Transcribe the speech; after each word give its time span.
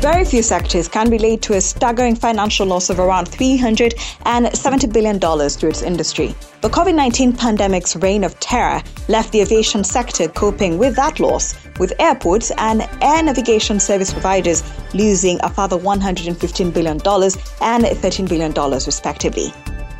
Very 0.00 0.24
few 0.24 0.44
sectors 0.44 0.86
can 0.86 1.10
relate 1.10 1.42
to 1.42 1.54
a 1.54 1.60
staggering 1.60 2.14
financial 2.14 2.64
loss 2.68 2.88
of 2.88 3.00
around 3.00 3.28
$370 3.28 4.92
billion 4.92 5.18
to 5.18 5.66
its 5.66 5.82
industry. 5.82 6.36
The 6.60 6.68
COVID 6.68 6.94
19 6.94 7.32
pandemic's 7.32 7.96
reign 7.96 8.22
of 8.22 8.38
terror 8.38 8.80
left 9.08 9.32
the 9.32 9.40
aviation 9.40 9.82
sector 9.82 10.28
coping 10.28 10.78
with 10.78 10.94
that 10.94 11.18
loss, 11.18 11.56
with 11.80 11.92
airports 11.98 12.52
and 12.58 12.82
air 13.02 13.24
navigation 13.24 13.80
service 13.80 14.12
providers 14.12 14.62
losing 14.94 15.40
a 15.42 15.50
further 15.50 15.76
$115 15.76 16.72
billion 16.72 16.92
and 16.92 17.84
$13 17.84 18.28
billion, 18.28 18.52
respectively. 18.52 19.52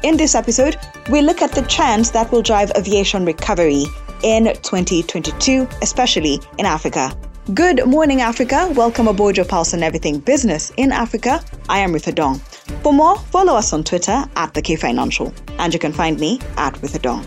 In 0.05 0.17
this 0.17 0.37
episode, 0.37 0.77
we 1.11 1.23
look 1.23 1.43
at 1.43 1.51
the 1.51 1.63
trends 1.63 2.13
that 2.13 2.31
will 2.31 2.43
drive 2.43 2.71
aviation 2.77 3.25
recovery 3.25 3.85
in 4.23 4.45
2022, 4.45 5.67
especially 5.83 6.39
in 6.57 6.67
Africa. 6.67 7.13
Good 7.55 7.87
morning, 7.87 8.21
Africa. 8.21 8.71
Welcome 8.75 9.09
aboard 9.09 9.39
your 9.39 9.47
pulse 9.47 9.73
on 9.73 9.83
everything 9.83 10.19
business 10.19 10.71
in 10.77 10.93
Africa. 10.93 11.43
I 11.71 11.79
am 11.79 11.95
Ritha 11.95 12.15
Dong. 12.15 12.41
For 12.83 12.93
more, 12.93 13.19
follow 13.19 13.55
us 13.55 13.73
on 13.73 13.85
Twitter 13.85 14.23
at 14.37 14.53
the 14.53 14.61
K 14.61 14.77
Financial, 14.77 15.33
and 15.59 15.73
you 15.73 15.81
can 15.81 15.91
find 15.91 16.21
me 16.21 16.41
at 16.59 16.75
Ritha 16.75 17.01
Dong. 17.01 17.23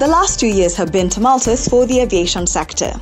The 0.00 0.08
last 0.08 0.40
two 0.40 0.48
years 0.48 0.76
have 0.76 0.90
been 0.90 1.08
tumultuous 1.08 1.68
for 1.68 1.86
the 1.86 2.00
aviation 2.00 2.44
sector. 2.48 2.92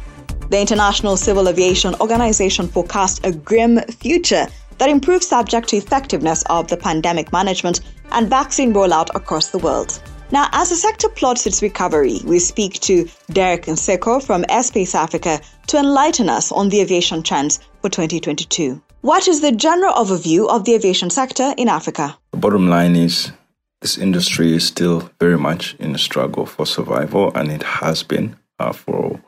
The 0.51 0.61
International 0.61 1.17
Civil 1.17 1.49
Aviation 1.49 1.95
Organization 1.95 2.69
forecast 2.69 3.25
a 3.25 3.33
grim 3.33 3.81
future 4.01 4.47
that 4.77 4.91
improves 4.91 5.29
subject 5.29 5.69
to 5.69 5.79
effectiveness 5.79 6.43
of 6.51 6.69
the 6.69 6.77
pandemic 6.77 7.33
management 7.33 7.81
and 8.13 8.29
vaccine 8.29 8.75
rollout 8.75 9.09
across 9.15 9.49
the 9.49 9.59
world. 9.59 9.99
Now, 10.33 10.49
as 10.53 10.69
the 10.69 10.77
sector 10.77 11.09
plots 11.09 11.45
its 11.45 11.61
recovery, 11.61 12.21
we 12.25 12.39
speak 12.39 12.75
to 12.81 13.09
Derek 13.33 13.65
Nseko 13.65 14.23
from 14.25 14.45
Airspace 14.45 14.95
Africa 14.95 15.41
to 15.67 15.77
enlighten 15.77 16.29
us 16.29 16.53
on 16.53 16.69
the 16.69 16.81
aviation 16.81 17.25
trends 17.25 17.59
for 17.83 17.89
2022. 17.89 18.81
What 19.01 19.27
is 19.27 19.41
the 19.41 19.51
general 19.51 19.93
overview 19.95 20.49
of 20.49 20.65
the 20.65 20.75
aviation 20.75 21.11
sector 21.11 21.53
in 21.57 21.69
Africa? 21.69 22.17
The 22.31 22.39
bottom 22.39 22.69
line 22.69 22.95
is 22.95 23.33
this 23.81 23.99
industry 23.99 24.55
is 24.55 24.65
still 24.65 25.11
very 25.19 25.39
much 25.39 25.75
in 25.81 25.97
a 25.97 25.99
struggle 25.99 26.47
for 26.47 26.65
survival, 26.65 27.33
and 27.35 27.51
it 27.51 27.65
has 27.65 28.05
been 28.05 28.37
uh, 28.61 28.73
for 28.73 29.21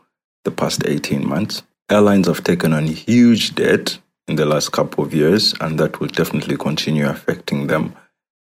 the 0.45 0.53
past 0.53 0.87
18 0.87 1.27
months. 1.27 1.65
Airlines 1.91 2.29
have 2.29 2.45
taken 2.45 2.73
on 2.73 2.87
huge 2.87 3.57
debt 3.57 3.99
in 4.29 4.37
the 4.37 4.47
last 4.47 4.71
couple 4.71 5.03
of 5.03 5.13
years, 5.13 5.53
and 5.61 5.81
that 5.81 5.99
will 5.99 6.09
definitely 6.09 6.57
continue 6.57 7.09
affecting 7.09 7.67
them 7.67 7.93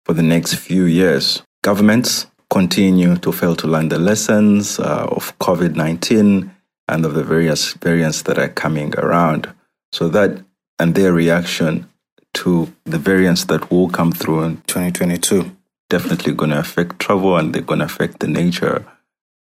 for 0.05 0.12
the 0.12 0.23
next 0.23 0.56
few 0.56 0.84
years. 0.84 1.43
Governments 1.62 2.27
continue 2.51 3.17
to 3.17 3.33
fail 3.33 3.56
to 3.56 3.67
learn 3.67 3.89
the 3.89 3.98
lessons 3.98 4.79
uh, 4.79 5.06
of 5.11 5.39
COVID 5.39 5.77
19 5.77 6.51
and 6.89 7.06
of 7.06 7.15
the 7.15 7.25
various 7.25 7.73
variants 7.75 8.23
that 8.23 8.39
are 8.39 8.48
coming 8.48 8.95
around. 8.98 9.53
So 9.93 10.09
that 10.09 10.43
and 10.78 10.95
their 10.95 11.12
reaction 11.12 11.89
to 12.34 12.73
the 12.84 12.98
variants 12.98 13.45
that 13.45 13.71
will 13.71 13.89
come 13.89 14.12
through 14.12 14.43
in 14.43 14.56
2022 14.62 15.56
definitely 15.89 16.33
going 16.33 16.53
to 16.53 16.59
affect 16.59 16.98
travel 16.98 17.37
and 17.37 17.53
they're 17.53 17.62
going 17.62 17.81
to 17.81 17.84
affect 17.84 18.21
the 18.21 18.28
nature 18.28 18.87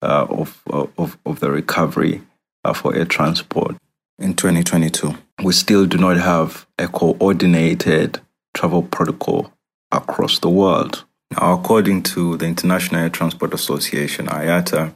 uh, 0.01 0.25
of, 0.29 0.61
of, 0.67 1.17
of 1.25 1.39
the 1.39 1.51
recovery 1.51 2.21
uh, 2.63 2.73
for 2.73 2.95
air 2.95 3.05
transport 3.05 3.75
in 4.17 4.33
2022. 4.33 5.15
We 5.43 5.53
still 5.53 5.85
do 5.85 5.97
not 5.97 6.17
have 6.17 6.65
a 6.79 6.87
coordinated 6.87 8.19
travel 8.55 8.81
protocol 8.81 9.53
across 9.91 10.39
the 10.39 10.49
world. 10.49 11.05
Now, 11.31 11.53
according 11.53 12.03
to 12.03 12.37
the 12.37 12.45
International 12.45 13.01
Air 13.01 13.09
Transport 13.09 13.53
Association, 13.53 14.27
IATA, 14.27 14.93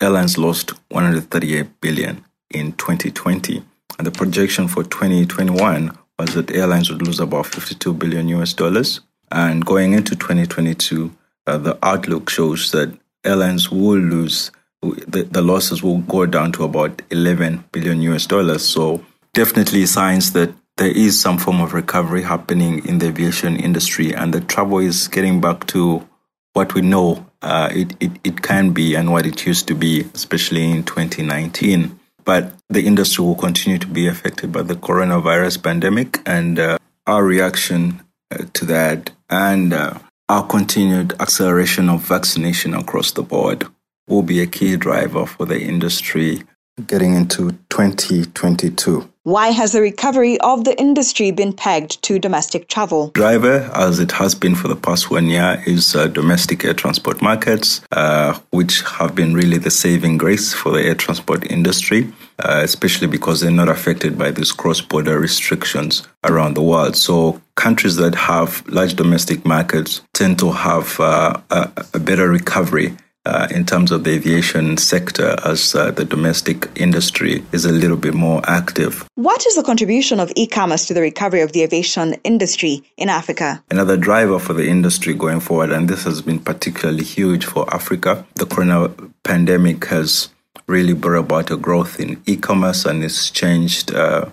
airlines 0.00 0.38
lost 0.38 0.70
138 0.90 1.80
billion 1.80 2.24
in 2.50 2.72
2020, 2.72 3.62
and 3.98 4.06
the 4.06 4.10
projection 4.10 4.68
for 4.68 4.84
2021 4.84 5.96
was 6.18 6.34
that 6.34 6.50
airlines 6.50 6.90
would 6.90 7.02
lose 7.02 7.20
about 7.20 7.46
52 7.46 7.92
billion 7.94 8.28
US 8.28 8.52
dollars. 8.52 9.00
And 9.30 9.64
going 9.64 9.92
into 9.92 10.16
2022, 10.16 11.10
uh, 11.46 11.58
the 11.58 11.78
outlook 11.82 12.30
shows 12.30 12.70
that 12.72 12.96
airlines 13.24 13.70
will 13.70 13.98
lose 13.98 14.50
the, 14.80 15.26
the 15.30 15.42
losses 15.42 15.82
will 15.82 15.98
go 15.98 16.26
down 16.26 16.52
to 16.52 16.64
about 16.64 17.02
11 17.10 17.64
billion 17.72 18.00
US 18.02 18.26
dollars. 18.26 18.64
So 18.64 19.04
definitely 19.34 19.86
signs 19.86 20.32
that 20.32 20.54
there 20.78 20.90
is 20.90 21.20
some 21.20 21.38
form 21.38 21.60
of 21.60 21.74
recovery 21.74 22.22
happening 22.22 22.86
in 22.86 22.98
the 22.98 23.08
aviation 23.08 23.56
industry, 23.56 24.14
and 24.14 24.32
the 24.32 24.40
travel 24.40 24.78
is 24.78 25.08
getting 25.08 25.40
back 25.40 25.66
to 25.68 26.08
what 26.54 26.74
we 26.74 26.80
know 26.80 27.26
uh, 27.42 27.68
it, 27.72 27.94
it, 28.00 28.12
it 28.24 28.42
can 28.42 28.70
be 28.70 28.94
and 28.94 29.12
what 29.12 29.26
it 29.26 29.46
used 29.46 29.68
to 29.68 29.74
be, 29.74 30.06
especially 30.14 30.70
in 30.70 30.84
2019. 30.84 31.98
But 32.24 32.52
the 32.68 32.86
industry 32.86 33.24
will 33.24 33.34
continue 33.34 33.78
to 33.78 33.86
be 33.86 34.06
affected 34.06 34.52
by 34.52 34.62
the 34.62 34.74
coronavirus 34.74 35.62
pandemic, 35.62 36.20
and 36.24 36.58
uh, 36.58 36.78
our 37.06 37.24
reaction 37.24 38.02
uh, 38.30 38.44
to 38.54 38.64
that 38.66 39.10
and 39.30 39.72
uh, 39.72 39.98
our 40.28 40.46
continued 40.46 41.14
acceleration 41.20 41.88
of 41.88 42.02
vaccination 42.02 42.74
across 42.74 43.12
the 43.12 43.22
board 43.22 43.66
will 44.06 44.22
be 44.22 44.40
a 44.40 44.46
key 44.46 44.76
driver 44.76 45.26
for 45.26 45.46
the 45.46 45.60
industry 45.60 46.42
getting 46.86 47.14
into 47.14 47.52
2022. 47.70 49.10
Why 49.28 49.48
has 49.48 49.72
the 49.72 49.82
recovery 49.82 50.40
of 50.40 50.64
the 50.64 50.74
industry 50.80 51.32
been 51.32 51.52
pegged 51.52 52.02
to 52.04 52.18
domestic 52.18 52.66
travel? 52.66 53.10
Driver, 53.10 53.70
as 53.74 53.98
it 53.98 54.10
has 54.12 54.34
been 54.34 54.54
for 54.54 54.68
the 54.68 54.74
past 54.74 55.10
one 55.10 55.26
year, 55.26 55.62
is 55.66 55.94
uh, 55.94 56.06
domestic 56.06 56.64
air 56.64 56.72
transport 56.72 57.20
markets, 57.20 57.82
uh, 57.92 58.38
which 58.52 58.80
have 58.80 59.14
been 59.14 59.34
really 59.34 59.58
the 59.58 59.70
saving 59.70 60.16
grace 60.16 60.54
for 60.54 60.72
the 60.72 60.82
air 60.82 60.94
transport 60.94 61.44
industry, 61.52 62.10
uh, 62.38 62.62
especially 62.64 63.06
because 63.06 63.42
they're 63.42 63.50
not 63.50 63.68
affected 63.68 64.16
by 64.16 64.30
these 64.30 64.50
cross 64.50 64.80
border 64.80 65.20
restrictions 65.20 66.08
around 66.24 66.54
the 66.54 66.62
world. 66.62 66.96
So, 66.96 67.38
countries 67.54 67.96
that 67.96 68.14
have 68.14 68.66
large 68.66 68.94
domestic 68.94 69.44
markets 69.44 70.00
tend 70.14 70.38
to 70.38 70.52
have 70.52 70.98
uh, 70.98 71.38
a, 71.50 71.70
a 71.92 71.98
better 71.98 72.30
recovery 72.30 72.96
uh, 73.28 73.46
in 73.50 73.64
terms 73.64 73.90
of 73.92 74.04
the 74.04 74.10
aviation 74.10 74.76
sector 74.76 75.36
as 75.44 75.74
uh, 75.74 75.90
the 75.90 76.04
domestic 76.04 76.68
industry 76.74 77.44
is 77.52 77.64
a 77.64 77.72
little 77.72 77.96
bit 77.96 78.14
more 78.14 78.40
active. 78.48 79.06
What 79.14 79.46
is 79.46 79.54
the 79.54 79.62
contribution 79.62 80.18
of 80.18 80.32
e 80.34 80.46
commerce 80.46 80.86
to 80.86 80.94
the 80.94 81.02
recovery 81.02 81.42
of 81.42 81.52
the 81.52 81.62
aviation 81.62 82.14
industry 82.24 82.82
in 82.96 83.08
Africa? 83.08 83.62
Another 83.70 83.96
driver 83.96 84.38
for 84.38 84.54
the 84.54 84.68
industry 84.68 85.14
going 85.14 85.40
forward, 85.40 85.70
and 85.70 85.88
this 85.88 86.04
has 86.04 86.22
been 86.22 86.38
particularly 86.38 87.04
huge 87.04 87.44
for 87.44 87.72
Africa, 87.74 88.26
the 88.36 88.46
corona 88.46 88.88
pandemic 89.24 89.84
has 89.86 90.30
really 90.66 90.94
brought 90.94 91.18
about 91.18 91.50
a 91.50 91.56
growth 91.56 92.00
in 92.00 92.22
e 92.26 92.36
commerce 92.36 92.84
and 92.84 93.04
it's 93.04 93.30
changed 93.30 93.94
uh, 93.94 94.26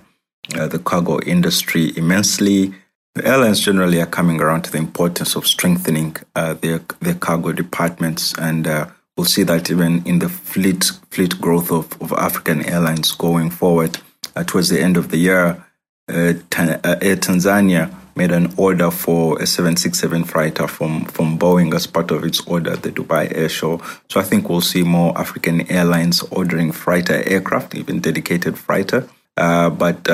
uh, 0.56 0.68
the 0.68 0.80
cargo 0.80 1.20
industry 1.22 1.92
immensely. 1.98 2.74
The 3.16 3.26
airlines 3.26 3.62
generally 3.62 4.02
are 4.02 4.06
coming 4.06 4.42
around 4.42 4.64
to 4.64 4.72
the 4.72 4.78
importance 4.78 5.38
of 5.38 5.48
strengthening 5.48 6.18
uh, 6.36 6.56
their 6.56 6.82
their 7.00 7.14
cargo 7.16 7.54
departments, 7.54 8.34
and 8.38 8.68
uh, 8.68 8.88
we'll 9.16 9.26
see 9.26 9.44
that 9.44 9.72
even 9.72 10.06
in 10.06 10.20
the 10.20 10.28
fleet 10.28 10.92
fleet 11.12 11.40
growth 11.40 11.72
of, 11.72 12.02
of 12.02 12.12
African 12.12 12.66
airlines 12.66 13.14
going 13.14 13.52
forward. 13.52 14.00
Uh, 14.36 14.44
towards 14.44 14.68
the 14.68 14.82
end 14.82 14.98
of 14.98 15.12
the 15.12 15.18
year, 15.18 15.64
uh, 16.10 16.34
uh, 16.58 16.96
Air 17.02 17.16
Tanzania 17.16 17.90
made 18.18 18.34
an 18.34 18.54
order 18.58 18.92
for 18.92 19.42
a 19.42 19.48
767 19.48 20.26
freighter 20.26 20.68
from, 20.68 21.06
from 21.06 21.40
Boeing 21.40 21.74
as 21.74 21.88
part 21.88 22.12
of 22.12 22.26
its 22.26 22.42
order 22.48 22.72
at 22.72 22.84
the 22.84 22.92
Dubai 22.92 23.32
Air 23.34 23.48
Show. 23.48 23.82
So 24.10 24.20
I 24.20 24.24
think 24.24 24.50
we'll 24.50 24.60
see 24.60 24.84
more 24.84 25.18
African 25.18 25.72
airlines 25.72 26.22
ordering 26.22 26.74
freighter 26.74 27.24
aircraft, 27.26 27.76
even 27.76 28.02
dedicated 28.02 28.58
freighter. 28.58 29.08
Uh, 29.38 29.70
but 29.70 30.10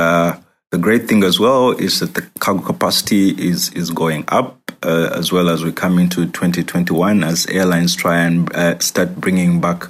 the 0.71 0.77
great 0.77 1.07
thing 1.07 1.23
as 1.23 1.39
well 1.39 1.71
is 1.71 1.99
that 1.99 2.13
the 2.13 2.21
cargo 2.39 2.61
capacity 2.61 3.29
is 3.31 3.71
is 3.73 3.91
going 3.91 4.23
up 4.29 4.57
uh, 4.83 5.09
as 5.13 5.31
well 5.31 5.49
as 5.49 5.63
we 5.63 5.71
come 5.71 5.99
into 5.99 6.25
2021 6.25 7.23
as 7.23 7.45
airlines 7.47 7.95
try 7.95 8.19
and 8.19 8.53
uh, 8.55 8.79
start 8.79 9.15
bringing 9.17 9.59
back 9.59 9.83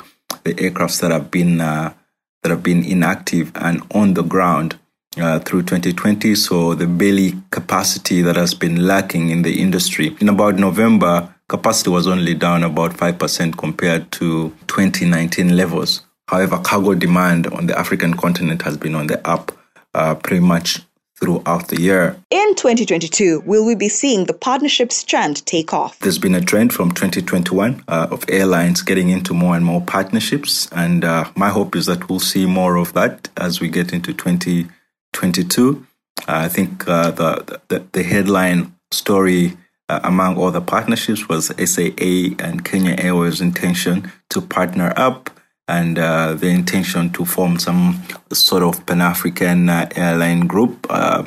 the 0.44 0.54
aircrafts 0.56 1.00
that 1.02 1.12
have 1.12 1.30
been 1.30 1.62
uh, 1.62 1.94
that 2.42 2.50
have 2.50 2.64
been 2.64 2.84
inactive 2.84 3.52
and 3.56 3.84
on 3.94 4.16
the 4.16 4.24
ground 4.24 4.78
uh, 5.18 5.40
through 5.40 5.62
2020. 5.62 6.34
So 6.36 6.74
the 6.74 6.88
belly 6.88 7.34
capacity 7.52 8.22
that 8.24 8.36
has 8.36 8.56
been 8.56 8.88
lacking 8.88 9.30
in 9.30 9.44
the 9.44 9.62
industry 9.62 10.16
in 10.20 10.30
about 10.30 10.56
November, 10.56 11.34
capacity 11.48 11.92
was 11.92 12.08
only 12.08 12.34
down 12.34 12.64
about 12.64 12.98
five 12.98 13.20
percent 13.20 13.58
compared 13.58 14.12
to 14.14 14.50
2019 14.68 15.56
levels. 15.56 16.02
However, 16.28 16.58
cargo 16.58 16.96
demand 16.96 17.48
on 17.48 17.68
the 17.68 17.78
African 17.78 18.16
continent 18.16 18.64
has 18.64 18.78
been 18.78 18.96
on 18.96 19.08
the 19.08 19.26
up 19.28 19.52
uh, 19.94 20.16
pretty 20.16 20.40
much 20.40 20.82
throughout 21.22 21.68
the 21.68 21.80
year. 21.80 22.18
In 22.32 22.56
2022, 22.56 23.44
will 23.46 23.66
we 23.66 23.76
be 23.76 23.90
seeing 23.90 24.26
the 24.26 24.34
partnership 24.34 24.92
trend 25.06 25.46
take 25.46 25.72
off? 25.72 26.00
There's 26.00 26.18
been 26.18 26.36
a 26.36 26.42
trend 26.42 26.74
from 26.74 26.92
2021 26.92 27.84
uh, 27.88 28.08
of 28.10 28.26
airlines 28.28 28.82
getting 28.82 29.10
into 29.10 29.34
more 29.34 29.56
and 29.56 29.64
more 29.64 29.82
partnerships, 29.82 30.68
and 30.72 31.06
uh, 31.06 31.30
my 31.36 31.50
hope 31.50 31.76
is 31.76 31.86
that 31.86 32.10
we'll 32.10 32.20
see 32.20 32.46
more 32.48 32.76
of 32.76 32.94
that 32.94 33.30
as 33.38 33.62
we 33.62 33.70
get 33.70 33.94
into 33.94 34.14
2022. 34.14 35.86
I 36.28 36.48
think 36.48 36.88
uh, 36.88 37.12
the, 37.12 37.62
the, 37.68 37.86
the 37.92 38.04
headline 38.04 38.76
story 38.92 39.58
uh, 39.90 40.00
among 40.04 40.38
all 40.38 40.52
the 40.52 40.62
partnerships 40.62 41.30
was 41.30 41.48
SAA 41.48 42.36
and 42.40 42.66
Kenya 42.66 42.96
Airways' 42.98 43.42
intention 43.42 44.12
to 44.30 44.42
partner 44.42 44.94
up 44.96 45.30
and 45.68 45.98
uh, 46.00 46.34
the 46.34 46.48
intention 46.48 47.10
to 47.12 47.26
form 47.26 47.58
some 47.60 48.02
sort 48.32 48.64
of 48.64 48.86
Pan 48.86 49.02
African 49.02 49.70
uh, 49.70 49.88
airline 49.96 50.48
group. 50.48 50.86
Uh, 50.90 51.24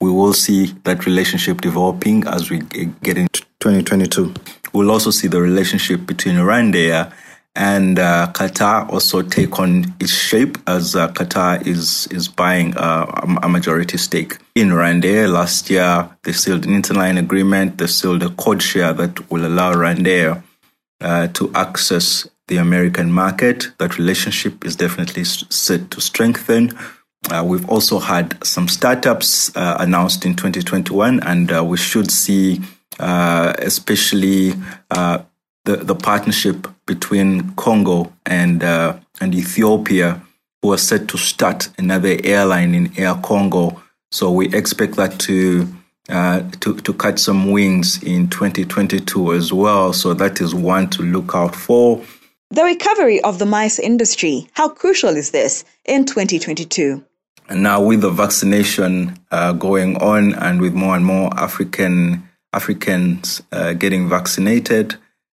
we 0.00 0.10
will 0.10 0.32
see 0.32 0.66
that 0.84 1.06
relationship 1.06 1.60
developing 1.60 2.26
as 2.26 2.50
we 2.50 2.58
get 3.02 3.16
into 3.18 3.42
2022. 3.60 4.34
We'll 4.72 4.90
also 4.90 5.10
see 5.10 5.28
the 5.28 5.40
relationship 5.40 6.06
between 6.06 6.36
Rwandair 6.36 7.12
and 7.54 7.98
uh, 7.98 8.30
Qatar 8.32 8.90
also 8.90 9.20
take 9.22 9.58
on 9.58 9.94
its 10.00 10.14
shape 10.14 10.56
as 10.66 10.96
uh, 10.96 11.08
Qatar 11.08 11.66
is 11.66 12.06
is 12.10 12.26
buying 12.26 12.74
uh, 12.76 13.06
a 13.42 13.48
majority 13.48 13.98
stake 13.98 14.38
in 14.54 14.70
Rwandair. 14.70 15.30
Last 15.30 15.68
year, 15.68 16.08
they 16.22 16.32
sealed 16.32 16.64
an 16.66 16.80
interline 16.80 17.18
agreement. 17.18 17.78
They 17.78 17.88
sealed 17.88 18.22
a 18.22 18.30
code 18.30 18.62
share 18.62 18.94
that 18.94 19.30
will 19.30 19.44
allow 19.44 19.74
Rwandair 19.74 20.42
uh, 21.02 21.26
to 21.28 21.52
access 21.54 22.26
the 22.52 22.58
American 22.58 23.10
market. 23.10 23.72
That 23.78 23.98
relationship 23.98 24.64
is 24.64 24.76
definitely 24.76 25.24
set 25.24 25.90
to 25.90 26.00
strengthen. 26.00 26.78
Uh, 27.30 27.42
we've 27.46 27.68
also 27.70 27.98
had 27.98 28.26
some 28.44 28.68
startups 28.68 29.56
uh, 29.56 29.76
announced 29.80 30.26
in 30.26 30.34
2021, 30.34 31.20
and 31.22 31.50
we 31.68 31.78
should 31.78 32.10
see, 32.10 32.60
especially 32.98 34.52
the, 35.64 35.76
the 35.76 35.94
partnership 35.94 36.66
between 36.86 37.54
Congo 37.54 38.12
and 38.26 38.62
uh, 38.62 38.96
and 39.20 39.34
Ethiopia, 39.34 40.20
who 40.60 40.72
are 40.72 40.78
set 40.78 41.08
to 41.08 41.18
start 41.18 41.68
another 41.78 42.16
airline 42.24 42.74
in 42.74 42.92
Air 42.98 43.14
Congo. 43.22 43.80
So 44.10 44.30
we 44.30 44.52
expect 44.54 44.96
that 44.96 45.18
to 45.20 45.68
uh, 46.08 46.42
to 46.60 46.76
to 46.80 46.92
catch 46.94 47.18
some 47.18 47.50
wings 47.52 48.02
in 48.02 48.28
2022 48.28 49.32
as 49.32 49.52
well. 49.52 49.92
So 49.92 50.14
that 50.14 50.40
is 50.40 50.54
one 50.54 50.90
to 50.90 51.02
look 51.02 51.34
out 51.34 51.54
for. 51.54 52.02
The 52.52 52.64
recovery 52.64 53.18
of 53.22 53.38
the 53.38 53.46
MICE 53.46 53.78
industry. 53.78 54.46
How 54.52 54.68
crucial 54.68 55.16
is 55.16 55.30
this 55.30 55.64
in 55.86 56.04
2022? 56.04 57.02
And 57.48 57.62
now 57.62 57.80
with 57.82 58.02
the 58.02 58.10
vaccination 58.10 59.18
uh, 59.30 59.54
going 59.54 59.96
on, 60.02 60.34
and 60.34 60.60
with 60.60 60.74
more 60.74 60.94
and 60.94 61.02
more 61.02 61.30
African 61.34 62.28
Africans 62.52 63.40
uh, 63.52 63.72
getting 63.72 64.06
vaccinated, 64.06 64.96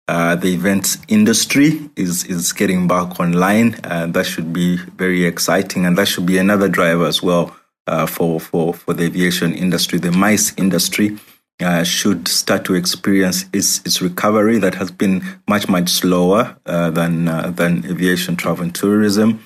uh, 0.08 0.34
the 0.34 0.48
events 0.48 0.98
industry 1.06 1.88
is 1.94 2.24
is 2.24 2.52
getting 2.52 2.88
back 2.88 3.20
online, 3.20 3.76
and 3.84 4.12
that 4.14 4.26
should 4.26 4.52
be 4.52 4.78
very 4.96 5.24
exciting, 5.24 5.86
and 5.86 5.96
that 5.96 6.08
should 6.08 6.26
be 6.26 6.38
another 6.38 6.68
driver 6.68 7.06
as 7.06 7.22
well 7.22 7.54
uh, 7.86 8.06
for 8.06 8.40
for 8.40 8.74
for 8.74 8.92
the 8.92 9.04
aviation 9.04 9.54
industry. 9.54 10.00
The 10.00 10.10
MICE 10.10 10.52
industry 10.56 11.16
uh, 11.60 11.84
should 11.84 12.28
start 12.28 12.64
to 12.64 12.74
experience 12.74 13.46
its 13.52 13.80
its 13.86 14.02
recovery 14.02 14.58
that 14.58 14.74
has 14.74 14.90
been 14.90 15.22
much 15.48 15.68
much 15.68 15.88
slower 15.88 16.56
uh, 16.66 16.90
than 16.90 17.28
uh, 17.28 17.50
than 17.50 17.84
aviation 17.86 18.36
travel 18.36 18.64
and 18.64 18.74
tourism. 18.74 19.40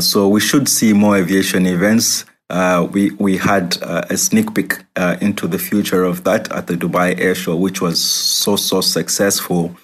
so 0.00 0.28
we 0.28 0.40
should 0.40 0.68
see 0.68 0.92
more 0.92 1.16
aviation 1.16 1.66
events 1.66 2.24
uh, 2.50 2.88
we 2.90 3.12
we 3.12 3.36
had 3.36 3.78
uh, 3.80 4.02
a 4.10 4.16
sneak 4.16 4.52
peek 4.54 4.84
uh, 4.96 5.16
into 5.20 5.46
the 5.46 5.58
future 5.58 6.02
of 6.02 6.24
that 6.24 6.50
at 6.50 6.66
the 6.66 6.74
Dubai 6.74 7.18
Air 7.18 7.34
Show, 7.34 7.54
which 7.54 7.80
was 7.80 8.02
so 8.02 8.56
so 8.56 8.80
successful. 8.80 9.76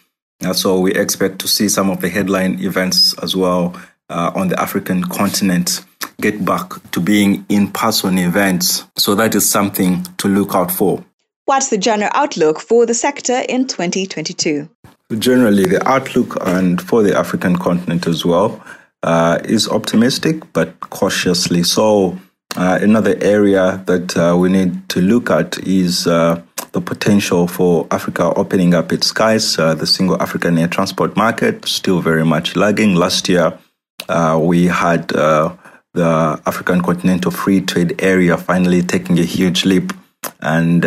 Uh, 0.44 0.52
so 0.52 0.80
we 0.80 0.92
expect 0.92 1.38
to 1.38 1.48
see 1.48 1.68
some 1.68 1.88
of 1.88 2.00
the 2.00 2.08
headline 2.08 2.58
events 2.60 3.14
as 3.22 3.36
well 3.36 3.80
uh, 4.10 4.32
on 4.34 4.48
the 4.48 4.60
African 4.60 5.04
continent 5.04 5.84
get 6.20 6.44
back 6.44 6.72
to 6.90 7.00
being 7.00 7.46
in-person 7.48 8.18
events. 8.18 8.84
So 8.96 9.14
that 9.14 9.34
is 9.34 9.48
something 9.48 10.02
to 10.18 10.28
look 10.28 10.54
out 10.54 10.72
for. 10.72 11.04
What's 11.46 11.68
the 11.68 11.78
general 11.78 12.10
outlook 12.12 12.58
for 12.58 12.86
the 12.86 12.92
sector 12.92 13.44
in 13.48 13.68
2022? 13.68 14.68
Generally, 15.16 15.66
the 15.66 15.88
outlook 15.88 16.36
and 16.44 16.82
for 16.82 17.04
the 17.04 17.16
African 17.16 17.54
continent 17.54 18.08
as 18.08 18.24
well 18.24 18.60
uh, 19.04 19.38
is 19.44 19.68
optimistic, 19.68 20.52
but 20.52 20.80
cautiously 20.80 21.62
so. 21.62 22.18
Uh, 22.56 22.80
another 22.82 23.16
area 23.20 23.80
that 23.86 24.16
uh, 24.16 24.36
we 24.36 24.48
need 24.48 24.88
to 24.88 25.00
look 25.00 25.30
at 25.30 25.56
is 25.58 26.08
uh, 26.08 26.42
the 26.72 26.80
potential 26.80 27.46
for 27.46 27.86
Africa 27.92 28.32
opening 28.34 28.74
up 28.74 28.92
its 28.92 29.06
skies. 29.06 29.56
Uh, 29.56 29.72
the 29.72 29.86
single 29.86 30.20
African 30.20 30.58
air 30.58 30.66
transport 30.66 31.16
market 31.16 31.64
still 31.64 32.00
very 32.00 32.24
much 32.24 32.56
lagging. 32.56 32.96
Last 32.96 33.28
year, 33.28 33.56
uh, 34.08 34.36
we 34.42 34.64
had 34.64 35.12
uh, 35.12 35.54
the 35.94 36.40
African 36.44 36.80
Continental 36.80 37.30
Free 37.30 37.60
Trade 37.60 38.02
Area 38.02 38.36
finally 38.36 38.82
taking 38.82 39.16
a 39.20 39.24
huge 39.24 39.64
leap 39.64 39.92
and 40.40 40.84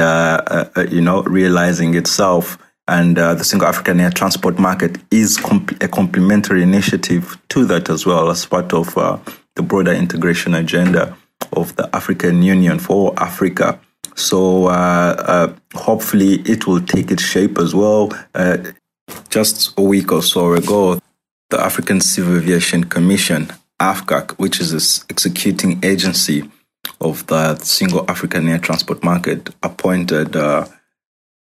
you 0.91 1.01
know 1.01 1.23
realizing 1.23 1.95
itself. 1.95 2.57
And 2.87 3.17
the 3.17 3.43
single 3.43 3.67
African 3.67 3.99
air 3.99 4.09
transport 4.09 4.57
market 4.57 4.97
is 5.11 5.37
comp- 5.37 5.83
a 5.83 5.87
complementary 5.87 6.63
initiative 6.63 7.37
to 7.49 7.63
that 7.65 7.87
as 7.87 8.05
well 8.05 8.31
as 8.31 8.47
part 8.47 8.73
of 8.73 8.95
the 9.55 9.61
broader 9.61 9.93
integration 9.93 10.55
agenda 10.55 11.15
of 11.53 11.75
the 11.75 11.89
African 11.95 12.41
Union 12.43 12.79
for 12.79 13.13
Africa. 13.17 13.79
So 14.15 14.67
uh, 14.67 15.15
uh, 15.17 15.53
hopefully 15.75 16.41
it 16.45 16.67
will 16.67 16.81
take 16.81 17.11
its 17.11 17.23
shape 17.23 17.57
as 17.57 17.73
well. 17.73 18.11
Uh, 18.35 18.57
just 19.29 19.77
a 19.77 19.81
week 19.81 20.11
or 20.11 20.21
so 20.21 20.53
ago, 20.53 20.99
the 21.49 21.59
African 21.59 22.01
Civil 22.01 22.37
Aviation 22.37 22.83
Commission, 22.83 23.51
AFCAC, 23.79 24.31
which 24.33 24.59
is 24.59 24.73
its 24.73 25.05
executing 25.09 25.79
agency 25.83 26.49
of 27.01 27.25
the 27.27 27.55
single 27.57 28.05
African 28.09 28.47
air 28.47 28.59
transport 28.59 29.03
market, 29.03 29.49
appointed 29.63 30.35
uh, 30.35 30.67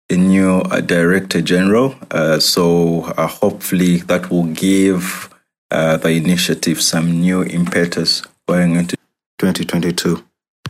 a 0.10 0.16
new 0.16 0.60
uh, 0.62 0.82
director 0.82 1.42
general. 1.42 1.96
Uh, 2.12 2.40
so 2.40 3.02
hopefully 3.18 3.98
that 3.98 4.30
will 4.30 4.46
give 4.46 5.30
the 5.70 6.10
initiative 6.10 6.82
some 6.82 7.20
new 7.20 7.44
impetus 7.44 8.22
going 8.48 8.76
into 8.76 8.96
2022. 9.40 10.24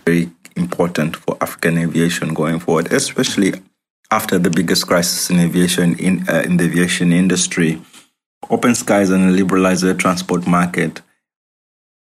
Very 0.06 0.31
important 0.56 1.16
for 1.16 1.38
African 1.42 1.77
aviation 1.77 2.33
going 2.33 2.60
forward, 2.60 2.92
especially 2.92 3.54
after 4.12 4.38
the 4.38 4.50
biggest 4.50 4.88
crisis 4.88 5.30
in 5.30 5.39
aviation 5.39 5.98
in 6.00 6.27
uh, 6.30 6.44
in 6.45 6.57
the 6.57 6.66
aviation 6.66 7.12
industry. 7.12 7.81
Open 8.50 8.75
skies 8.75 9.10
and 9.10 9.30
a 9.30 9.31
liberalized 9.31 9.83
air 9.83 9.95
transport 9.95 10.45
market 10.48 11.01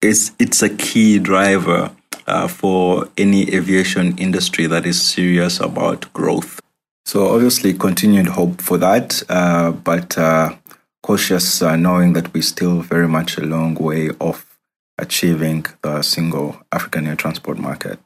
is 0.01 0.31
it's 0.39 0.61
a 0.61 0.69
key 0.69 1.19
driver 1.19 1.91
uh, 2.27 2.47
for 2.47 3.09
any 3.17 3.53
aviation 3.53 4.17
industry 4.17 4.65
that 4.67 4.85
is 4.85 5.01
serious 5.01 5.59
about 5.59 6.11
growth. 6.13 6.59
So 7.05 7.27
obviously, 7.33 7.73
continued 7.73 8.27
hope 8.27 8.61
for 8.61 8.77
that, 8.77 9.21
uh, 9.29 9.71
but 9.71 10.17
uh, 10.17 10.55
cautious 11.01 11.61
uh, 11.61 11.75
knowing 11.75 12.13
that 12.13 12.33
we're 12.33 12.43
still 12.43 12.81
very 12.81 13.07
much 13.07 13.37
a 13.37 13.45
long 13.45 13.75
way 13.75 14.09
off 14.19 14.57
achieving 14.97 15.65
the 15.81 16.01
single 16.01 16.55
African 16.71 17.07
air 17.07 17.15
transport 17.15 17.57
market. 17.57 17.99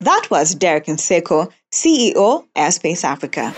That 0.00 0.26
was 0.30 0.54
Derek 0.54 0.86
Nseko, 0.86 1.50
CEO, 1.72 2.44
Airspace 2.56 3.04
Africa. 3.04 3.54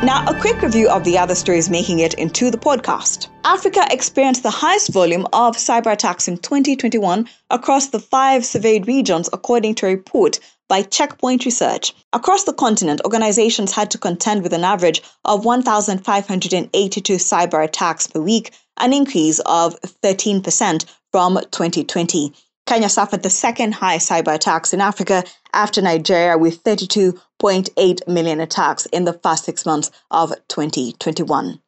Now, 0.00 0.24
a 0.28 0.40
quick 0.40 0.62
review 0.62 0.88
of 0.88 1.02
the 1.02 1.18
other 1.18 1.34
stories 1.34 1.68
making 1.68 1.98
it 1.98 2.14
into 2.14 2.52
the 2.52 2.56
podcast. 2.56 3.26
Africa 3.44 3.84
experienced 3.90 4.44
the 4.44 4.50
highest 4.50 4.92
volume 4.92 5.26
of 5.32 5.56
cyber 5.56 5.92
attacks 5.92 6.28
in 6.28 6.38
2021 6.38 7.28
across 7.50 7.88
the 7.88 7.98
five 7.98 8.46
surveyed 8.46 8.86
regions, 8.86 9.28
according 9.32 9.74
to 9.74 9.86
a 9.86 9.90
report 9.90 10.38
by 10.68 10.82
Check 10.82 11.18
Point 11.18 11.44
Research. 11.44 11.94
Across 12.12 12.44
the 12.44 12.52
continent, 12.52 13.00
organizations 13.04 13.72
had 13.72 13.90
to 13.90 13.98
contend 13.98 14.44
with 14.44 14.52
an 14.52 14.62
average 14.62 15.02
of 15.24 15.44
1,582 15.44 17.14
cyber 17.14 17.64
attacks 17.64 18.06
per 18.06 18.20
week, 18.20 18.52
an 18.76 18.92
increase 18.92 19.40
of 19.46 19.74
13% 20.04 20.84
from 21.10 21.40
2020. 21.50 22.32
Kenya 22.68 22.90
suffered 22.90 23.22
the 23.22 23.30
second 23.30 23.72
highest 23.72 24.10
cyber 24.10 24.34
attacks 24.34 24.74
in 24.74 24.82
Africa 24.82 25.24
after 25.54 25.80
Nigeria 25.80 26.36
with 26.36 26.62
32.8 26.64 28.06
million 28.06 28.40
attacks 28.40 28.84
in 28.92 29.04
the 29.04 29.14
first 29.14 29.46
six 29.46 29.64
months 29.64 29.90
of 30.10 30.34
2021. 30.48 31.62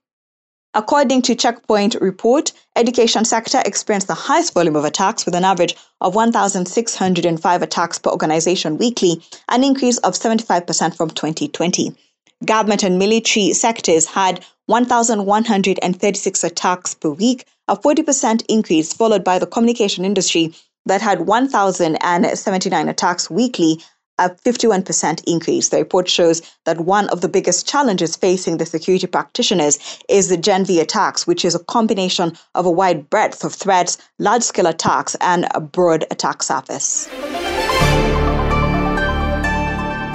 According 0.74 1.22
to 1.22 1.34
Check 1.34 1.66
Point 1.66 1.94
report, 2.02 2.52
education 2.76 3.24
sector 3.24 3.62
experienced 3.64 4.08
the 4.08 4.14
highest 4.14 4.52
volume 4.52 4.76
of 4.76 4.84
attacks 4.84 5.24
with 5.24 5.34
an 5.34 5.42
average 5.42 5.74
of 6.02 6.14
1,605 6.14 7.62
attacks 7.62 7.98
per 7.98 8.10
organization 8.10 8.76
weekly, 8.76 9.22
an 9.48 9.64
increase 9.64 9.96
of 9.98 10.12
75% 10.12 10.94
from 10.94 11.08
2020. 11.08 11.96
Government 12.44 12.82
and 12.82 12.98
military 12.98 13.54
sectors 13.54 14.04
had 14.04 14.44
1,136 14.66 16.44
attacks 16.44 16.94
per 16.94 17.08
week, 17.08 17.46
a 17.68 17.76
40% 17.76 18.42
increase, 18.50 18.92
followed 18.92 19.24
by 19.24 19.38
the 19.38 19.46
communication 19.46 20.04
industry 20.04 20.52
that 20.90 21.00
had 21.00 21.20
1,079 21.28 22.88
attacks 22.88 23.30
weekly, 23.30 23.80
a 24.18 24.28
51% 24.28 25.22
increase. 25.24 25.68
The 25.68 25.78
report 25.78 26.08
shows 26.08 26.42
that 26.66 26.80
one 26.80 27.08
of 27.10 27.20
the 27.20 27.28
biggest 27.28 27.68
challenges 27.68 28.16
facing 28.16 28.56
the 28.56 28.66
security 28.66 29.06
practitioners 29.06 29.78
is 30.08 30.28
the 30.28 30.36
Gen 30.36 30.64
V 30.64 30.80
attacks, 30.80 31.28
which 31.28 31.44
is 31.44 31.54
a 31.54 31.64
combination 31.64 32.36
of 32.56 32.66
a 32.66 32.70
wide 32.70 33.08
breadth 33.08 33.44
of 33.44 33.54
threats, 33.54 33.98
large 34.18 34.42
scale 34.42 34.66
attacks, 34.66 35.14
and 35.20 35.46
a 35.54 35.60
broad 35.60 36.06
attack 36.10 36.42
surface. 36.42 37.06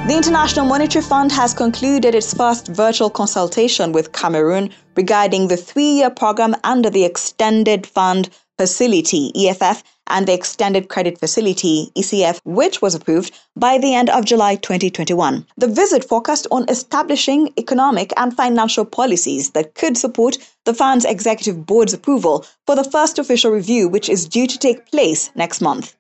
The 0.08 0.14
International 0.14 0.66
Monetary 0.66 1.04
Fund 1.04 1.32
has 1.32 1.54
concluded 1.54 2.14
its 2.14 2.34
first 2.34 2.68
virtual 2.68 3.10
consultation 3.10 3.94
with 3.94 4.12
Cameroon 4.12 4.72
regarding 4.98 5.48
the 5.48 5.58
three 5.58 5.94
year 5.94 6.10
program 6.10 6.54
under 6.66 6.90
the 6.90 7.06
Extended 7.06 7.88
Fund 7.88 8.30
Facility, 8.58 9.32
EFF, 9.36 9.84
and 10.08 10.28
the 10.28 10.34
Extended 10.34 10.88
Credit 10.88 11.20
Facility, 11.20 11.92
ECF, 11.98 12.40
which 12.46 12.82
was 12.82 12.96
approved 12.96 13.34
by 13.56 13.78
the 13.78 13.94
end 13.94 14.10
of 14.10 14.26
July 14.26 14.56
2021. 14.56 15.46
The 15.58 15.68
visit 15.68 16.08
focused 16.08 16.48
on 16.52 16.70
establishing 16.70 17.54
economic 17.58 18.14
and 18.18 18.36
financial 18.36 18.86
policies 18.86 19.52
that 19.52 19.76
could 19.76 19.98
support 19.98 20.38
the 20.64 20.74
fund's 20.74 21.06
executive 21.06 21.66
board's 21.66 21.94
approval 21.94 22.46
for 22.66 22.76
the 22.76 22.84
first 22.84 23.20
official 23.20 23.52
review, 23.52 23.90
which 23.90 24.10
is 24.10 24.28
due 24.28 24.48
to 24.48 24.58
take 24.58 24.90
place 24.92 25.32
next 25.36 25.60
month. 25.62 25.96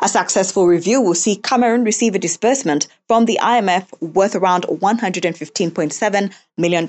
A 0.00 0.08
successful 0.08 0.66
review 0.66 1.00
will 1.00 1.14
see 1.14 1.36
Cameroon 1.36 1.82
receive 1.82 2.14
a 2.14 2.18
disbursement 2.18 2.86
from 3.08 3.24
the 3.24 3.38
IMF 3.40 3.86
worth 4.00 4.34
around 4.34 4.64
$115.7 4.64 6.32
million. 6.58 6.86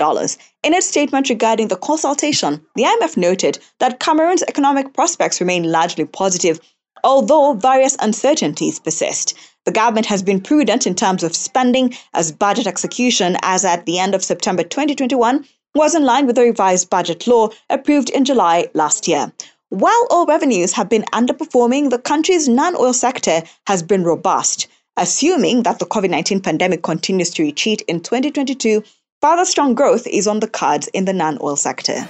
In 0.64 0.74
its 0.74 0.88
statement 0.88 1.30
regarding 1.30 1.70
the 1.70 1.78
consultation, 1.78 2.66
the 2.76 2.84
IMF 2.84 3.16
noted 3.16 3.60
that 3.80 4.02
Cameroon's 4.02 4.44
economic 4.44 4.94
prospects 4.94 5.40
remain 5.40 5.64
largely 5.72 6.04
positive, 6.04 6.60
although 7.02 7.54
various 7.54 7.96
uncertainties 8.02 8.80
persist. 8.80 9.34
The 9.64 9.72
government 9.72 10.08
has 10.08 10.22
been 10.22 10.42
prudent 10.42 10.86
in 10.86 10.94
terms 10.94 11.24
of 11.24 11.34
spending, 11.34 11.94
as 12.14 12.34
budget 12.34 12.68
execution, 12.68 13.38
as 13.42 13.64
at 13.64 13.86
the 13.86 14.00
end 14.00 14.16
of 14.16 14.24
September 14.24 14.64
2021, 14.64 15.46
was 15.76 15.96
in 15.96 16.04
line 16.04 16.26
with 16.28 16.36
the 16.36 16.42
revised 16.42 16.90
budget 16.90 17.26
law 17.26 17.50
approved 17.70 18.10
in 18.10 18.26
July 18.26 18.68
last 18.74 19.08
year. 19.08 19.32
While 19.70 20.08
oil 20.14 20.26
revenues 20.26 20.72
have 20.74 20.88
been 20.88 21.04
underperforming, 21.12 21.90
the 21.90 22.00
country's 22.00 22.48
non 22.48 22.78
oil 22.78 22.94
sector 22.94 23.44
has 23.66 23.84
been 23.84 24.06
robust. 24.06 24.68
Assuming 24.96 25.64
that 25.64 25.80
the 25.80 25.86
COVID 25.86 26.10
19 26.10 26.40
pandemic 26.40 26.84
continues 26.84 27.32
to 27.32 27.44
retreat 27.44 27.82
in 27.82 28.00
2022, 28.00 28.82
further 29.22 29.44
strong 29.44 29.74
growth 29.74 30.08
is 30.08 30.26
on 30.26 30.40
the 30.40 30.48
cards 30.48 30.88
in 30.94 31.04
the 31.04 31.12
non 31.12 31.38
oil 31.42 31.58
sector. 31.58 32.08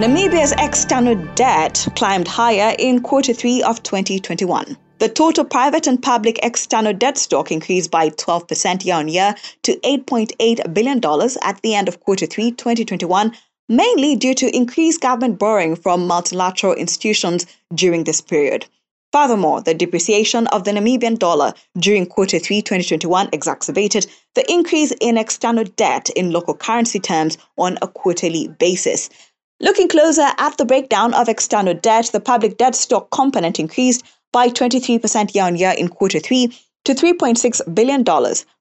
Namibia's 0.00 0.52
external 0.58 1.14
debt 1.36 1.86
climbed 1.94 2.26
higher 2.26 2.74
in 2.80 3.00
quarter 3.00 3.32
three 3.32 3.62
of 3.62 3.80
2021. 3.84 4.76
The 4.98 5.08
total 5.08 5.44
private 5.44 5.86
and 5.86 6.02
public 6.02 6.40
external 6.42 6.92
debt 6.92 7.16
stock 7.16 7.52
increased 7.52 7.92
by 7.92 8.10
12% 8.10 8.84
year 8.84 8.96
on 8.96 9.06
year 9.06 9.36
to 9.62 9.76
$8.8 9.84 10.74
billion 10.74 10.98
at 11.42 11.62
the 11.62 11.76
end 11.76 11.86
of 11.86 12.00
quarter 12.00 12.26
three 12.26 12.50
2021 12.50 13.32
mainly 13.68 14.16
due 14.16 14.34
to 14.34 14.56
increased 14.56 15.00
government 15.00 15.38
borrowing 15.38 15.76
from 15.76 16.06
multilateral 16.06 16.74
institutions 16.74 17.46
during 17.74 18.04
this 18.04 18.20
period. 18.20 18.66
Furthermore, 19.12 19.62
the 19.62 19.72
depreciation 19.72 20.46
of 20.48 20.64
the 20.64 20.70
Namibian 20.70 21.18
dollar 21.18 21.54
during 21.78 22.04
quarter 22.04 22.38
3 22.38 22.60
2021 22.60 23.30
exacerbated 23.32 24.06
the 24.34 24.50
increase 24.52 24.92
in 25.00 25.16
external 25.16 25.64
debt 25.64 26.10
in 26.10 26.30
local 26.30 26.54
currency 26.54 27.00
terms 27.00 27.38
on 27.56 27.78
a 27.80 27.88
quarterly 27.88 28.48
basis. 28.58 29.08
Looking 29.60 29.88
closer 29.88 30.28
at 30.36 30.56
the 30.58 30.66
breakdown 30.66 31.14
of 31.14 31.28
external 31.28 31.74
debt, 31.74 32.10
the 32.12 32.20
public 32.20 32.58
debt 32.58 32.74
stock 32.74 33.10
component 33.10 33.58
increased 33.58 34.04
by 34.30 34.50
23% 34.50 35.34
year 35.34 35.44
on 35.44 35.56
year 35.56 35.74
in 35.76 35.88
quarter 35.88 36.20
3 36.20 36.52
to 36.84 36.94
$3.6 36.94 37.74
billion, 37.74 38.04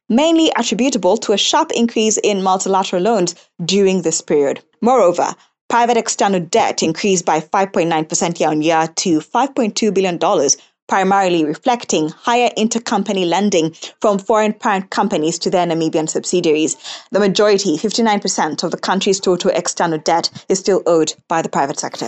mainly 0.10 0.52
attributable 0.56 1.18
to 1.18 1.34
a 1.34 1.38
sharp 1.38 1.72
increase 1.72 2.18
in 2.18 2.44
multilateral 2.44 3.02
loans 3.02 3.36
during 3.66 4.02
this 4.02 4.22
period. 4.22 4.64
Moreover, 4.82 5.36
private 5.70 5.98
external 5.98 6.40
debt 6.40 6.84
increased 6.84 7.26
by 7.26 7.40
5.9% 7.40 8.40
year 8.40 8.50
on 8.50 8.62
year 8.62 8.88
to 8.96 9.20
$5.2 9.20 9.94
billion, 9.94 10.50
primarily 10.88 11.44
reflecting 11.44 12.10
higher 12.10 12.50
intercompany 12.58 13.26
lending 13.28 13.74
from 14.00 14.18
foreign 14.18 14.54
parent 14.54 14.90
companies 14.90 15.38
to 15.40 15.50
their 15.50 15.68
Namibian 15.68 16.08
subsidiaries. 16.08 16.78
The 17.12 17.20
majority, 17.20 17.78
59% 17.78 18.64
of 18.64 18.72
the 18.72 18.78
country's 18.78 19.20
total 19.20 19.52
external 19.52 20.00
debt, 20.00 20.30
is 20.48 20.60
still 20.60 20.84
owed 20.86 21.14
by 21.28 21.42
the 21.42 21.50
private 21.50 21.80
sector. 21.80 22.08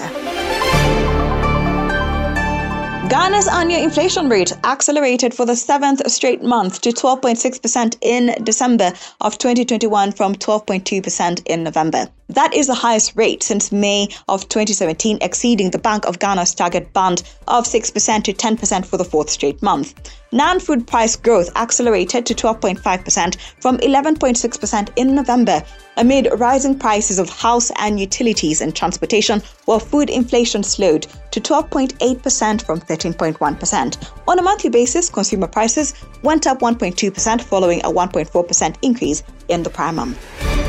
Ghana's 3.09 3.47
annual 3.47 3.81
inflation 3.81 4.29
rate 4.29 4.53
accelerated 4.63 5.33
for 5.33 5.43
the 5.43 5.55
seventh 5.55 6.07
straight 6.11 6.43
month 6.43 6.79
to 6.81 6.91
12.6% 6.91 7.97
in 8.01 8.43
December 8.43 8.93
of 9.19 9.35
2021 9.39 10.11
from 10.11 10.35
12.2% 10.35 11.41
in 11.47 11.63
November. 11.63 12.07
That 12.29 12.53
is 12.53 12.67
the 12.67 12.75
highest 12.75 13.15
rate 13.15 13.41
since 13.41 13.71
May 13.71 14.07
of 14.27 14.47
2017, 14.49 15.17
exceeding 15.21 15.71
the 15.71 15.79
Bank 15.79 16.05
of 16.05 16.19
Ghana's 16.19 16.53
target 16.53 16.93
band 16.93 17.23
of 17.47 17.65
6% 17.65 18.23
to 18.23 18.33
10% 18.33 18.85
for 18.85 18.97
the 18.97 19.03
fourth 19.03 19.31
straight 19.31 19.61
month. 19.63 20.15
Non 20.31 20.59
food 20.59 20.85
price 20.85 21.15
growth 21.15 21.49
accelerated 21.55 22.27
to 22.27 22.35
12.5% 22.35 23.35
from 23.59 23.77
11.6% 23.79 24.89
in 24.95 25.15
November 25.15 25.63
amid 25.97 26.29
rising 26.37 26.77
prices 26.77 27.17
of 27.17 27.29
house 27.29 27.71
and 27.77 27.99
utilities 27.99 28.61
and 28.61 28.75
transportation, 28.75 29.41
while 29.65 29.79
food 29.79 30.11
inflation 30.11 30.61
slowed 30.61 31.07
to 31.31 31.41
12.8% 31.41 32.61
from 32.61 32.79
13.1%. 32.79 34.11
On 34.27 34.37
a 34.37 34.43
monthly 34.43 34.69
basis, 34.69 35.09
consumer 35.09 35.47
prices 35.47 35.95
went 36.21 36.45
up 36.45 36.59
1.2% 36.59 37.41
following 37.41 37.79
a 37.79 37.91
1.4% 37.91 38.75
increase 38.83 39.23
in 39.47 39.63
the 39.63 39.69
prior 39.71 39.91
month. 39.91 40.68